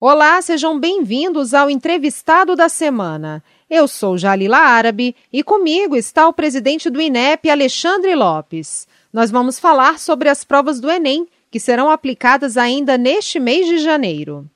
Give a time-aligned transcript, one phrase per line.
[0.00, 3.42] Olá, sejam bem-vindos ao Entrevistado da Semana.
[3.68, 8.86] Eu sou Jalila Árabe e comigo está o presidente do INEP, Alexandre Lopes.
[9.12, 13.78] Nós vamos falar sobre as provas do Enem, que serão aplicadas ainda neste mês de
[13.78, 14.48] janeiro.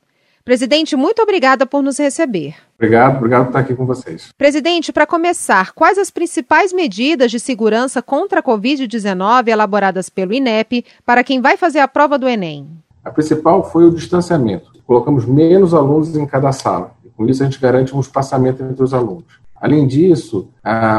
[0.44, 2.54] Presidente, muito obrigada por nos receber.
[2.76, 4.30] Obrigado, obrigado por estar aqui com vocês.
[4.36, 10.84] Presidente, para começar, quais as principais medidas de segurança contra a Covid-19 elaboradas pelo INEP
[11.06, 12.68] para quem vai fazer a prova do Enem?
[13.04, 16.92] A principal foi o distanciamento colocamos menos alunos em cada sala.
[17.04, 19.40] E com isso, a gente garante um espaçamento entre os alunos.
[19.62, 20.48] Além disso,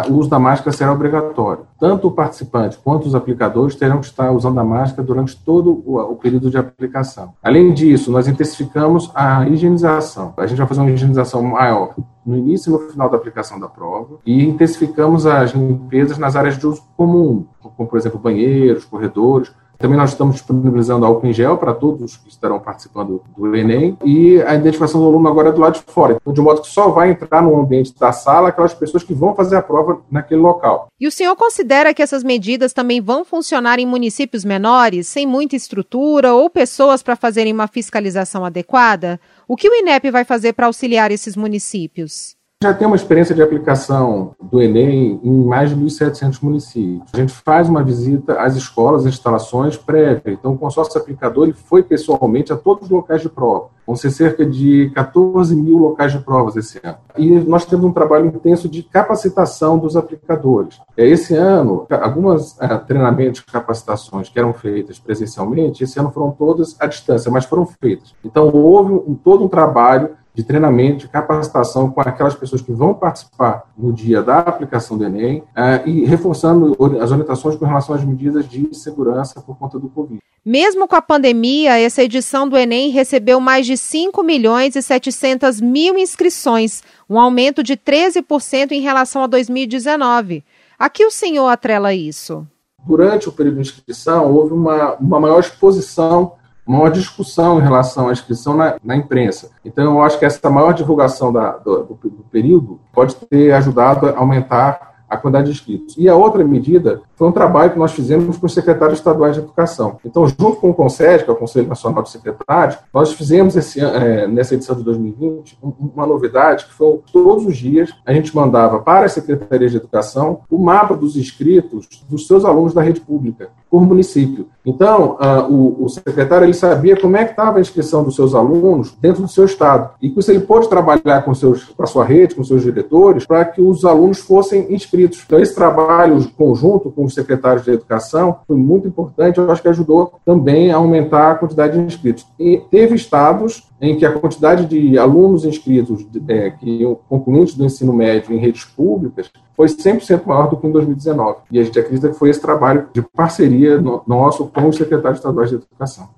[0.09, 1.65] o uso da máscara será obrigatório.
[1.77, 6.15] Tanto o participante quanto os aplicadores terão que estar usando a máscara durante todo o
[6.15, 7.33] período de aplicação.
[7.43, 10.33] Além disso, nós intensificamos a higienização.
[10.37, 11.93] A gente vai fazer uma higienização maior
[12.25, 16.57] no início e no final da aplicação da prova e intensificamos as limpezas nas áreas
[16.57, 19.51] de uso comum, como, por exemplo, banheiros, corredores,
[19.83, 24.41] também nós estamos disponibilizando álcool em gel para todos que estarão participando do Enem e
[24.43, 26.87] a identificação do aluno agora é do lado de fora, então, de modo que só
[26.87, 30.87] vai entrar no ambiente da sala aquelas pessoas que vão fazer a prova naquele local.
[30.97, 35.57] E o senhor considera que essas medidas também vão funcionar em municípios menores, sem muita
[35.57, 39.19] estrutura ou pessoas para fazerem uma fiscalização adequada?
[39.49, 42.37] O que o INEP vai fazer para auxiliar esses municípios?
[42.63, 47.11] Já tem uma experiência de aplicação do Enem em mais de 1.700 municípios.
[47.13, 50.33] A gente faz uma visita às escolas, instalações prévia.
[50.33, 53.67] Então, o consórcio aplicador ele foi pessoalmente a todos os locais de prova.
[53.85, 56.97] Vão ser cerca de 14 mil locais de provas esse ano.
[57.17, 60.79] E nós temos um trabalho intenso de capacitação dos aplicadores.
[60.95, 66.77] É, esse ano, algumas uh, treinamentos, capacitações que eram feitas presencialmente, esse ano foram todas
[66.79, 68.15] à distância, mas foram feitas.
[68.23, 72.93] Então, houve um, todo um trabalho de treinamento, de capacitação com aquelas pessoas que vão
[72.93, 78.03] participar no dia da aplicação do Enem uh, e reforçando as orientações com relação às
[78.03, 80.19] medidas de segurança por conta do Covid.
[80.45, 85.61] Mesmo com a pandemia, essa edição do Enem recebeu mais de 5 milhões e 700
[85.61, 90.43] mil inscrições, um aumento de 13% em relação a 2019.
[90.77, 92.45] A que o senhor atrela isso?
[92.85, 96.33] Durante o período de inscrição, houve uma, uma maior exposição
[96.65, 99.51] uma discussão em relação à inscrição na, na, imprensa.
[99.63, 104.17] Então, eu acho que essa maior divulgação da, do, do, período pode ter ajudado a
[104.17, 105.95] aumentar a quantidade de inscritos.
[105.97, 109.41] E a outra medida foi um trabalho que nós fizemos com os secretários estaduais de
[109.41, 109.99] educação.
[110.03, 113.79] Então, junto com o CONSED, que é o Conselho Nacional de Secretários, nós fizemos esse,
[113.79, 118.79] é, nessa edição de 2020 uma novidade que foi todos os dias a gente mandava
[118.79, 123.49] para as secretarias de educação o mapa dos inscritos dos seus alunos da rede pública
[123.73, 124.45] por município.
[124.63, 128.35] Então, uh, o, o, secretário ele sabia como é que estava a inscrição dos seus
[128.35, 129.95] alunos dentro do seu estado.
[129.99, 133.25] E com isso ele pôde trabalhar com, seus, com a sua rede, com seus diretores,
[133.25, 135.23] para que os alunos fossem inscritos.
[135.25, 139.69] Então, esse trabalho conjunto com os secretários de educação foi muito importante, eu acho que
[139.69, 142.27] ajudou também a aumentar a quantidade de inscritos.
[142.39, 147.91] E teve estados em que a quantidade de alunos inscritos é, que concluintes do ensino
[147.91, 151.41] médio em redes públicas foi 100% maior do que em 2019.
[151.51, 155.49] E a gente acredita que foi esse trabalho de parceria nosso com os secretários estaduais
[155.49, 156.09] de educação.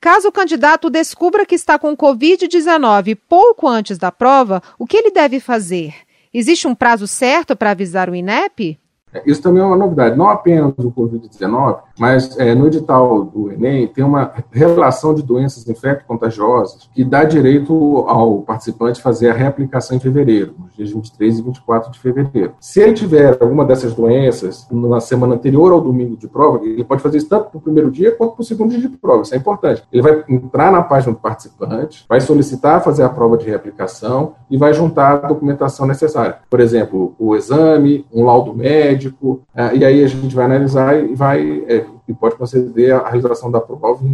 [0.00, 5.10] Caso o candidato descubra que está com Covid-19 pouco antes da prova, o que ele
[5.10, 5.94] deve fazer?
[6.32, 8.78] Existe um prazo certo para avisar o INEP?
[9.24, 13.86] Isso também é uma novidade, não apenas do Covid-19, mas é, no edital do Enem
[13.86, 20.00] tem uma relação de doenças infecto-contagiosas que dá direito ao participante fazer a reaplicação em
[20.00, 22.52] fevereiro, nos dias 23 e 24 de fevereiro.
[22.60, 27.02] Se ele tiver alguma dessas doenças na semana anterior ao domingo de prova, ele pode
[27.02, 29.34] fazer isso tanto para o primeiro dia quanto para o segundo dia de prova, isso
[29.34, 29.82] é importante.
[29.92, 34.56] Ele vai entrar na página do participante, vai solicitar fazer a prova de reaplicação e
[34.56, 36.36] vai juntar a documentação necessária.
[36.50, 41.14] Por exemplo, o exame, um laudo médico, é, e aí a gente vai analisar e
[41.14, 44.04] vai é, e pode conceder a realização da prova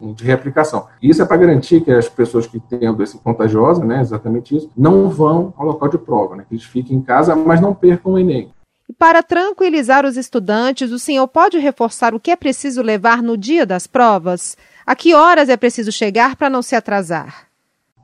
[0.00, 0.86] de reaplicação.
[1.02, 4.70] Isso é para garantir que as pessoas que têm a doença contagiosa, né, exatamente isso,
[4.76, 8.12] não vão ao local de prova, né, que eles fiquem em casa, mas não percam
[8.12, 8.50] o Enem.
[8.88, 13.36] E para tranquilizar os estudantes, o senhor pode reforçar o que é preciso levar no
[13.36, 14.56] dia das provas?
[14.84, 17.46] A que horas é preciso chegar para não se atrasar?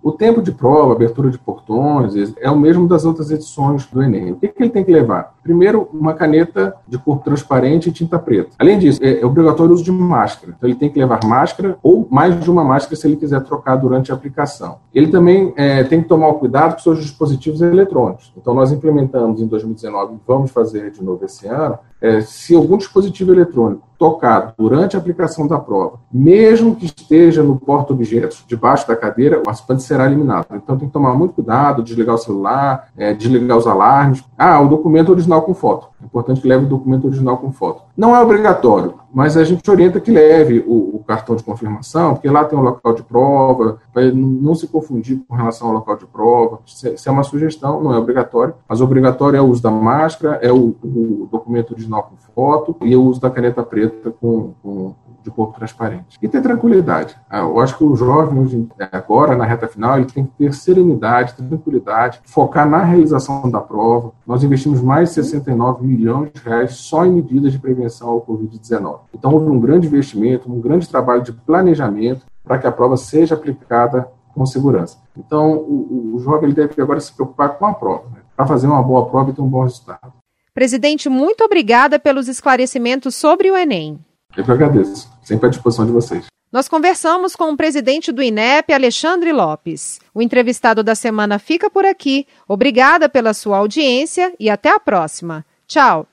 [0.03, 4.33] O tempo de prova, abertura de portões, é o mesmo das outras edições do Enem.
[4.33, 5.35] O que, que ele tem que levar?
[5.43, 8.51] Primeiro, uma caneta de cor transparente e tinta preta.
[8.59, 10.55] Além disso, é, é obrigatório o uso de máscara.
[10.57, 13.77] Então, ele tem que levar máscara ou mais de uma máscara se ele quiser trocar
[13.77, 14.79] durante a aplicação.
[14.95, 18.33] Ele também é, tem que tomar cuidado com seus dispositivos eletrônicos.
[18.37, 23.33] Então, nós implementamos em 2019, vamos fazer de novo esse ano, é, se algum dispositivo
[23.33, 29.39] eletrônico tocar durante a aplicação da prova, mesmo que esteja no porta-objetos, debaixo da cadeira,
[29.39, 30.47] o participante será eliminado.
[30.55, 34.25] Então tem que tomar muito cuidado, desligar o celular, é, desligar os alarmes.
[34.39, 35.89] Ah, o documento original com foto.
[36.01, 37.83] É importante que leve o documento original com foto.
[37.95, 42.31] Não é obrigatório, mas a gente orienta que leve o, o cartão de confirmação, porque
[42.31, 46.07] lá tem o local de prova, para não se confundir com relação ao local de
[46.07, 46.61] prova.
[46.67, 50.53] Isso é uma sugestão, não é obrigatório, mas obrigatório é o uso da máscara, é
[50.53, 55.31] o, o documento original com foto e o uso da caneta preta com, com de
[55.31, 56.19] corpo transparente.
[56.21, 57.17] E ter tranquilidade.
[57.29, 61.35] Ah, eu acho que o jovem, agora, na reta final, ele tem que ter serenidade,
[61.35, 64.13] tranquilidade, focar na realização da prova.
[64.27, 69.01] Nós investimos mais de 69 milhões de reais só em medidas de prevenção ao Covid-19.
[69.15, 73.35] Então, houve um grande investimento, um grande trabalho de planejamento para que a prova seja
[73.35, 74.99] aplicada com segurança.
[75.17, 78.21] Então, o, o jovem ele deve agora se preocupar com a prova, né?
[78.37, 80.13] para fazer uma boa prova e ter um bom resultado.
[80.55, 83.99] Presidente, muito obrigada pelos esclarecimentos sobre o Enem.
[84.37, 85.11] Eu que agradeço.
[85.23, 86.27] Sempre à disposição de vocês.
[86.53, 90.01] Nós conversamos com o presidente do INEP, Alexandre Lopes.
[90.13, 92.27] O entrevistado da semana fica por aqui.
[92.49, 95.47] Obrigada pela sua audiência e até a próxima.
[95.69, 96.10] Tchau.